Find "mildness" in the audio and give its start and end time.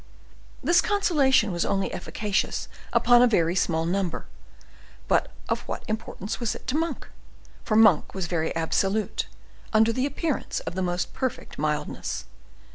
11.59-12.25